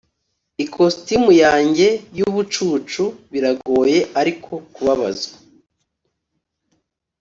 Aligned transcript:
ikositimu 0.63 1.29
yanjye 1.43 1.87
yubucucu, 2.17 3.03
biragoye 3.31 3.99
ariko 4.19 4.51
kubabazwa, 4.73 5.35